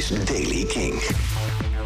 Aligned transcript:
is 0.00 0.24
Daily 0.24 0.64
King. 0.64 0.94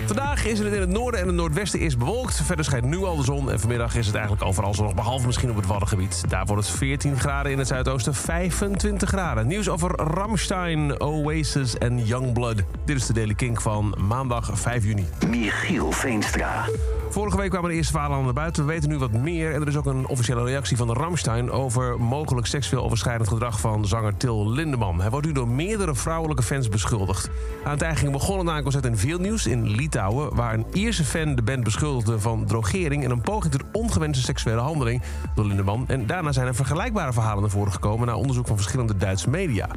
Vandaag 0.06 0.44
is 0.44 0.59
het 0.59 0.73
in 0.73 0.81
het 0.81 0.90
noorden 0.90 1.20
en 1.20 1.27
het 1.27 1.36
noordwesten 1.36 1.81
is 1.81 1.97
bewolkt. 1.97 2.43
Verder 2.43 2.65
schijnt 2.65 2.85
nu 2.85 2.97
al 2.97 3.17
de 3.17 3.25
zon 3.25 3.51
en 3.51 3.60
vanmiddag 3.60 3.97
is 3.97 4.06
het 4.06 4.14
eigenlijk 4.14 4.45
overal 4.45 4.75
zonnig... 4.75 4.95
behalve 4.95 5.27
misschien 5.27 5.51
op 5.51 5.56
het 5.56 5.67
Waddengebied. 5.67 6.24
Daar 6.29 6.46
wordt 6.46 6.66
het 6.66 6.77
14 6.77 7.19
graden 7.19 7.53
in 7.53 7.58
het 7.58 7.66
zuidoosten, 7.66 8.14
25 8.14 9.08
graden. 9.08 9.46
Nieuws 9.46 9.69
over 9.69 9.90
Ramstein, 9.90 11.00
Oasis 11.00 11.79
en 11.79 12.04
Youngblood. 12.04 12.63
Dit 12.85 12.97
is 12.97 13.06
de 13.06 13.13
Daily 13.13 13.35
King 13.35 13.63
van 13.63 13.95
maandag 14.06 14.51
5 14.58 14.85
juni. 14.85 15.06
Michiel 15.28 15.92
Veenstra. 15.92 16.64
Vorige 17.11 17.36
week 17.36 17.50
kwamen 17.50 17.71
de 17.71 17.77
eerste 17.77 17.93
verhalen 17.93 18.25
naar 18.25 18.32
buiten. 18.32 18.66
We 18.66 18.73
weten 18.73 18.89
nu 18.89 18.98
wat 18.98 19.12
meer. 19.12 19.54
En 19.54 19.61
er 19.61 19.68
is 19.68 19.77
ook 19.77 19.86
een 19.86 20.07
officiële 20.07 20.45
reactie 20.45 20.77
van 20.77 20.93
Ramstein... 20.93 21.50
over 21.50 22.00
mogelijk 22.00 22.46
seksueel 22.46 22.84
overschrijdend 22.84 23.29
gedrag 23.29 23.61
van 23.61 23.86
zanger 23.86 24.16
Til 24.16 24.50
Lindeman. 24.50 25.00
Hij 25.00 25.11
wordt 25.11 25.27
nu 25.27 25.32
door 25.32 25.48
meerdere 25.48 25.95
vrouwelijke 25.95 26.43
fans 26.43 26.68
beschuldigd. 26.68 27.30
Aan 27.64 27.79
het 27.79 28.11
begonnen 28.11 28.45
na 28.46 28.57
een 28.57 28.62
concert 28.62 28.85
in 28.85 28.96
veel 28.96 29.18
nieuws 29.18 29.46
in 29.46 29.68
Litouwen... 29.68 30.35
waar 30.35 30.54
een 30.54 30.67
Ierse 30.72 31.04
fan 31.04 31.35
de 31.35 31.43
band 31.43 31.64
beschuldigde 31.64 32.21
van 32.21 32.47
drogering... 32.47 33.05
en 33.05 33.11
een 33.11 33.21
poging 33.21 33.53
tot 33.53 33.65
ongewenste 33.73 34.25
seksuele 34.25 34.61
handeling 34.61 35.03
door 35.34 35.47
Lindeman. 35.47 35.84
En 35.89 36.07
daarna 36.07 36.33
zijn 36.33 36.47
er 36.47 36.55
vergelijkbare 36.55 37.12
verhalen 37.12 37.41
naar 37.41 37.51
voren 37.51 37.73
gekomen... 37.73 38.07
na 38.07 38.17
onderzoek 38.17 38.47
van 38.47 38.57
verschillende 38.57 38.97
Duitse 38.97 39.31
media. 39.31 39.69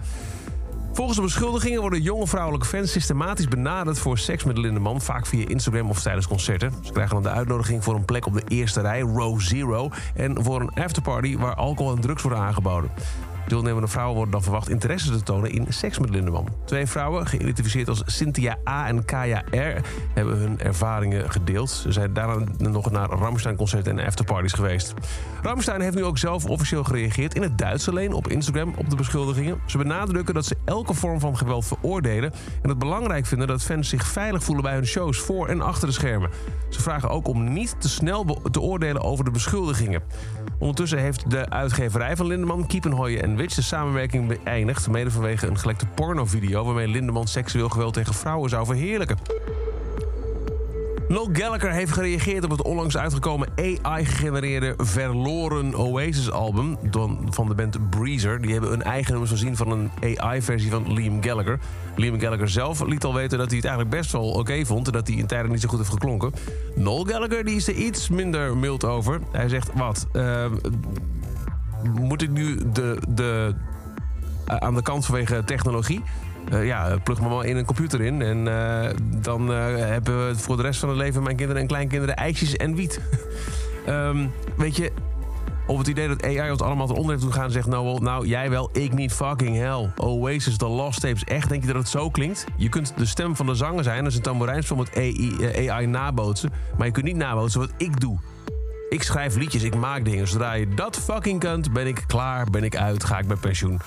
Volgens 0.98 1.18
de 1.18 1.24
beschuldigingen 1.24 1.82
worden 1.82 2.02
jonge 2.02 2.28
vrouwelijke 2.28 2.68
fans 2.68 2.92
systematisch 2.92 3.48
benaderd 3.48 4.00
voor 4.00 4.18
seks 4.18 4.44
met 4.44 4.58
Lindeman, 4.58 5.02
vaak 5.02 5.26
via 5.26 5.48
Instagram 5.48 5.90
of 5.90 6.02
tijdens 6.02 6.28
concerten. 6.28 6.72
Ze 6.82 6.92
krijgen 6.92 7.14
dan 7.14 7.24
de 7.24 7.30
uitnodiging 7.30 7.84
voor 7.84 7.96
een 7.96 8.06
plek 8.06 8.26
op 8.26 8.34
de 8.34 8.44
eerste 8.48 8.82
rij, 8.82 9.00
row 9.00 9.40
zero, 9.40 9.90
en 10.16 10.44
voor 10.44 10.62
een 10.62 10.84
afterparty 10.84 11.38
waar 11.38 11.56
alcohol 11.56 11.96
en 11.96 12.02
drugs 12.02 12.22
worden 12.22 12.40
aangeboden. 12.40 12.92
Deelnemende 13.48 13.88
vrouwen 13.88 14.16
worden 14.16 14.34
dan 14.34 14.44
verwacht 14.44 14.70
interesse 14.70 15.12
te 15.12 15.24
tonen 15.24 15.52
in 15.52 15.66
seks 15.70 16.00
met 16.00 16.10
Lindeman. 16.10 16.48
Twee 16.66 16.86
vrouwen, 16.86 17.28
geïdentificeerd 17.28 17.90
als 17.90 18.04
Cynthia 18.06 18.58
A 18.70 18.88
en 18.88 19.06
Kaya 19.06 19.44
R, 19.52 19.82
hebben 20.14 20.38
hun 20.38 20.60
ervaringen 20.60 21.32
gedeeld. 21.32 21.70
Ze 21.70 21.92
zijn 21.92 22.14
daarna 22.14 22.46
nog 22.58 22.92
naar 22.92 23.10
Ramstein-concerten 23.10 24.00
en 24.00 24.06
afterparties 24.06 24.54
geweest. 24.54 24.94
Ramstein 25.42 25.82
heeft 25.82 25.96
nu 25.96 26.04
ook 26.04 26.18
zelf 26.18 26.46
officieel 26.46 26.84
gereageerd 26.84 27.36
in 27.36 27.42
het 27.42 27.58
Duits 27.58 27.90
alleen 27.90 28.14
op 28.14 28.28
Instagram 28.28 28.74
op 28.78 28.90
de 28.90 28.96
beschuldigingen. 28.96 29.60
Ze 29.66 29.78
benadrukken 29.78 30.34
dat 30.34 30.46
ze 30.46 30.58
elke 30.66 30.94
vorm 30.94 31.20
van 31.20 31.38
geweld 31.38 31.66
veroordelen 31.66 32.34
en 32.62 32.70
het 32.70 32.80
belangrijk 32.80 33.26
vinden 33.26 33.48
dat 33.48 33.64
fans 33.64 33.90
zich 33.90 34.06
veilig 34.06 34.44
voelen 34.44 34.64
bij 34.64 34.74
hun 34.74 34.86
shows 34.86 35.20
voor 35.20 35.48
en 35.48 35.62
achter 35.62 35.88
de 35.88 35.94
schermen. 35.94 36.30
Ze 36.70 36.82
vragen 36.82 37.10
ook 37.10 37.28
om 37.28 37.54
niet 37.54 37.76
te 37.80 37.90
snel 37.90 38.42
te 38.52 38.62
oordelen 38.62 39.02
over 39.02 39.26
de 39.26 39.32
beschuldigingen. 39.32 40.02
Ondertussen 40.60 41.00
heeft 41.00 41.32
de 41.32 41.50
uitgeverij 41.50 42.16
van 42.16 42.28
Lindeman, 42.28 42.68
Kiepenhooyen 42.68 43.24
en 43.24 43.36
Witch 43.36 43.56
de 43.56 43.62
samenwerking 43.62 44.28
beëindigd, 44.28 44.90
mede 44.90 45.12
vanwege 45.12 45.48
een 45.48 45.58
gelekte 45.58 45.86
pornovideo 45.86 46.66
waarmee 46.66 46.88
Lindeman 46.88 47.28
seksueel 47.28 47.70
geweld 47.70 47.94
tegen 47.94 48.14
vrouwen 48.14 48.50
zou 48.50 48.66
verheerlijken. 48.66 49.18
Noel 51.08 51.30
Gallagher 51.34 51.72
heeft 51.72 51.92
gereageerd 51.92 52.44
op 52.44 52.50
het 52.50 52.62
onlangs 52.62 52.98
uitgekomen 52.98 53.50
AI-gegenereerde 53.56 54.74
Verloren 54.78 55.76
Oasis-album 55.76 56.78
van 57.30 57.48
de 57.48 57.56
band 57.56 57.90
Breezer. 57.90 58.42
Die 58.42 58.52
hebben 58.52 58.74
een 58.74 58.84
eigen 58.84 59.12
nummers 59.12 59.30
voorzien 59.32 59.56
van 59.56 59.72
een 59.72 59.92
AI-versie 60.18 60.70
van 60.70 60.94
Liam 60.94 61.24
Gallagher. 61.24 61.60
Liam 61.96 62.20
Gallagher 62.20 62.50
zelf 62.50 62.86
liet 62.86 63.04
al 63.04 63.14
weten 63.14 63.38
dat 63.38 63.48
hij 63.48 63.56
het 63.56 63.66
eigenlijk 63.66 63.96
best 63.96 64.12
wel 64.12 64.32
oké 64.32 64.66
vond... 64.66 64.88
en 64.88 64.94
dat 64.94 65.08
hij 65.08 65.16
in 65.16 65.28
tijden 65.28 65.52
niet 65.52 65.62
zo 65.62 65.70
goed 65.70 65.78
heeft 65.78 65.92
geklonken. 65.92 66.32
Noel 66.76 67.04
Gallagher 67.06 67.46
die 67.46 67.56
is 67.56 67.68
er 67.68 67.76
iets 67.76 68.10
minder 68.10 68.58
mild 68.58 68.84
over. 68.86 69.20
Hij 69.32 69.50
zegt, 69.50 69.70
wat, 69.74 70.08
uh, 70.14 70.46
moet 72.00 72.22
ik 72.22 72.30
nu 72.30 72.72
de, 72.72 72.98
de, 73.10 73.56
aan 74.46 74.76
de 74.76 74.82
kant 74.82 75.06
vanwege 75.06 75.44
technologie... 75.44 76.04
Uh, 76.54 76.66
ja, 76.66 76.98
plug 77.04 77.22
me 77.22 77.30
maar 77.30 77.46
in 77.46 77.58
een 77.58 77.66
computer 77.66 78.02
in. 78.02 78.22
En 78.22 78.46
uh, 78.46 78.90
dan 79.22 79.52
uh, 79.52 79.58
hebben 79.76 80.28
we 80.28 80.36
voor 80.36 80.56
de 80.58 80.62
rest 80.62 80.80
van 80.80 80.90
het 80.90 80.98
leven 80.98 81.24
mijn 81.24 81.36
kinderen 81.36 81.62
en 81.62 81.68
kleinkinderen 81.68 82.16
ijsjes 82.16 82.56
en 82.56 82.76
wiet. 82.76 83.02
um, 83.88 84.32
weet 84.58 84.76
je, 84.76 84.92
op 85.68 85.78
het 85.78 85.88
idee 85.88 86.08
dat 86.08 86.24
AI 86.24 86.52
ons 86.52 86.62
allemaal 86.62 86.90
eronder 86.90 87.12
heeft 87.12 87.24
doen 87.24 87.34
gaan... 87.34 87.52
zegt 87.52 87.68
Noel, 87.68 88.00
nou 88.00 88.28
jij 88.28 88.50
wel, 88.50 88.70
ik 88.74 88.94
niet 88.94 89.14
fucking 89.14 89.58
hell. 89.58 89.90
Oasis, 89.98 90.58
The 90.58 90.68
Lost 90.68 91.02
Tapes, 91.02 91.24
echt 91.24 91.50
denk 91.50 91.62
je 91.62 91.68
dat 91.68 91.76
het 91.76 91.90
zo 91.90 92.10
klinkt? 92.10 92.46
Je 92.56 92.70
kunt 92.70 92.94
de 92.98 93.06
stem 93.06 93.36
van 93.36 93.46
de 93.46 93.56
zanger 93.56 93.84
zijn 93.84 94.06
als 94.06 94.16
een 94.16 94.22
tamboerijnspel 94.22 94.76
met 94.76 94.96
AI, 94.96 95.70
AI 95.70 95.86
nabootsen... 95.86 96.52
maar 96.78 96.86
je 96.86 96.94
kunt 96.94 97.06
niet 97.06 97.16
nabootsen 97.16 97.60
wat 97.60 97.72
ik 97.78 98.00
doe. 98.00 98.18
Ik 98.90 99.04
schrijf 99.04 99.36
liedjes, 99.36 99.64
ik 99.64 99.76
maak 99.76 100.06
dingen. 100.06 100.28
Zodra 100.28 100.54
je 100.54 100.68
dat 100.68 100.98
fucking 100.98 101.40
kunt, 101.40 101.74
ben 101.74 101.88
ik 101.88 102.04
klaar, 102.08 102.46
ben 102.52 102.64
ik 102.64 102.76
uit, 102.76 103.04
ga 103.04 103.18
ik 103.20 103.28
met 103.28 103.40
pensioen. 103.40 103.80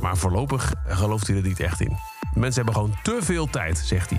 Maar 0.00 0.16
voorlopig 0.16 0.72
gelooft 0.86 1.26
hij 1.26 1.36
er 1.36 1.42
niet 1.42 1.60
echt 1.60 1.80
in. 1.80 1.96
Mensen 2.34 2.64
hebben 2.64 2.74
gewoon 2.74 2.96
te 3.02 3.18
veel 3.20 3.46
tijd, 3.46 3.78
zegt 3.78 4.10
hij. 4.10 4.18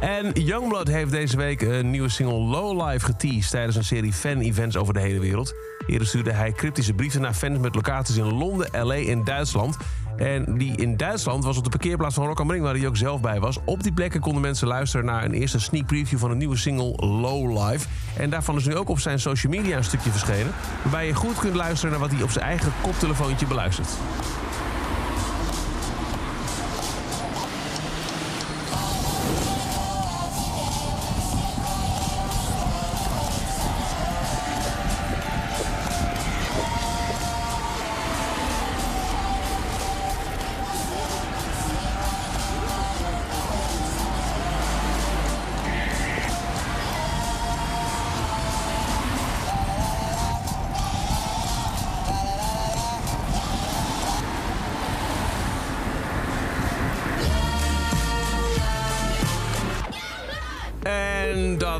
En 0.00 0.32
Youngblood 0.32 0.88
heeft 0.88 1.10
deze 1.10 1.36
week 1.36 1.62
een 1.62 1.90
nieuwe 1.90 2.08
single 2.08 2.38
Lowlife 2.38 3.04
geteased... 3.04 3.50
tijdens 3.50 3.76
een 3.76 3.84
serie 3.84 4.12
fan-events 4.12 4.76
over 4.76 4.94
de 4.94 5.00
hele 5.00 5.20
wereld. 5.20 5.54
Eerder 5.86 6.06
stuurde 6.06 6.32
hij 6.32 6.52
cryptische 6.52 6.92
brieven 6.92 7.20
naar 7.20 7.34
fans 7.34 7.58
met 7.58 7.74
locaties 7.74 8.16
in 8.16 8.32
Londen, 8.32 8.86
L.A. 8.86 8.94
en 8.94 9.24
Duitsland. 9.24 9.76
En 10.16 10.58
die 10.58 10.76
in 10.76 10.96
Duitsland 10.96 11.44
was 11.44 11.56
op 11.56 11.64
de 11.64 11.70
parkeerplaats 11.70 12.14
van 12.14 12.26
Rock 12.26 12.50
Ring... 12.50 12.62
waar 12.62 12.74
hij 12.74 12.86
ook 12.86 12.96
zelf 12.96 13.20
bij 13.20 13.40
was. 13.40 13.58
Op 13.64 13.82
die 13.82 13.92
plekken 13.92 14.20
konden 14.20 14.42
mensen 14.42 14.68
luisteren 14.68 15.06
naar 15.06 15.24
een 15.24 15.34
eerste 15.34 15.60
sneak 15.60 15.86
preview... 15.86 16.18
van 16.18 16.30
een 16.30 16.38
nieuwe 16.38 16.56
single 16.56 17.06
Lowlife. 17.06 17.88
En 18.16 18.30
daarvan 18.30 18.56
is 18.56 18.66
nu 18.66 18.76
ook 18.76 18.88
op 18.88 19.00
zijn 19.00 19.20
social 19.20 19.52
media 19.52 19.76
een 19.76 19.84
stukje 19.84 20.10
verschenen... 20.10 20.52
waarbij 20.82 21.06
je 21.06 21.14
goed 21.14 21.38
kunt 21.38 21.54
luisteren 21.54 21.90
naar 21.90 22.00
wat 22.00 22.10
hij 22.10 22.22
op 22.22 22.30
zijn 22.30 22.44
eigen 22.44 22.72
koptelefoontje 22.82 23.46
beluistert. 23.46 23.88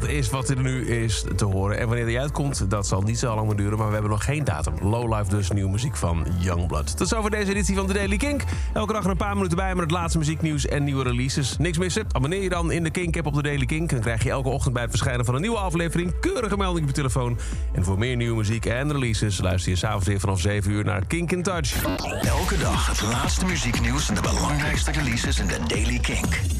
Is 0.05 0.31
wat 0.31 0.49
er 0.49 0.61
nu 0.61 0.87
is 0.87 1.25
te 1.37 1.45
horen. 1.45 1.79
En 1.79 1.87
wanneer 1.87 2.07
die 2.07 2.21
uitkomt, 2.21 2.71
dat 2.71 2.87
zal 2.87 3.03
niet 3.03 3.19
zo 3.19 3.35
lang 3.35 3.55
duren. 3.55 3.79
Maar 3.79 3.87
we 3.87 3.93
hebben 3.93 4.11
nog 4.11 4.25
geen 4.25 4.45
datum. 4.45 4.75
Lowlife 4.83 5.31
dus, 5.31 5.51
nieuwe 5.51 5.71
muziek 5.71 5.97
van 5.97 6.27
Youngblood. 6.39 6.97
Tot 6.97 7.09
zover 7.09 7.31
deze 7.31 7.51
editie 7.51 7.77
van 7.77 7.87
The 7.87 7.93
Daily 7.93 8.17
Kink. 8.17 8.43
Elke 8.73 8.93
dag 8.93 9.05
een 9.05 9.17
paar 9.17 9.35
minuten 9.35 9.57
bij 9.57 9.75
met 9.75 9.83
het 9.83 9.91
laatste 9.91 10.19
muzieknieuws 10.19 10.67
en 10.67 10.85
nieuwe 10.85 11.03
releases. 11.03 11.57
Niks 11.59 11.79
missen? 11.79 12.07
Abonneer 12.13 12.43
je 12.43 12.49
dan 12.49 12.71
in 12.71 12.83
de 12.83 12.91
Kink-app 12.91 13.27
op 13.27 13.35
The 13.35 13.43
Daily 13.43 13.67
Kink. 13.67 13.91
Dan 13.91 14.01
krijg 14.01 14.23
je 14.23 14.31
elke 14.31 14.49
ochtend 14.49 14.73
bij 14.73 14.83
het 14.83 14.91
verschijnen 14.91 15.25
van 15.25 15.35
een 15.35 15.41
nieuwe 15.41 15.59
aflevering... 15.59 16.21
keurige 16.21 16.57
melding 16.57 16.83
op 16.83 16.89
je 16.89 16.97
telefoon. 16.97 17.39
En 17.73 17.85
voor 17.85 17.99
meer 17.99 18.17
nieuwe 18.17 18.37
muziek 18.37 18.67
en 18.67 18.93
releases... 18.93 19.41
luister 19.41 19.71
je 19.71 19.77
s'avonds 19.77 20.07
weer 20.07 20.21
vanaf 20.21 20.41
7 20.41 20.71
uur 20.71 20.85
naar 20.85 21.07
Kink 21.07 21.33
in 21.33 21.43
Touch. 21.43 21.85
Elke 22.23 22.59
dag 22.59 22.87
het 22.87 23.03
laatste 23.03 23.47
muzieknieuws 23.47 24.09
en 24.09 24.15
de 24.15 24.21
belangrijkste 24.21 24.91
releases 24.91 25.39
in 25.39 25.47
The 25.47 25.59
Daily 25.69 25.99
Kink. 25.99 26.60